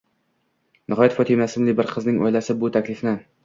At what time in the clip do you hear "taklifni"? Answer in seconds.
2.79-3.19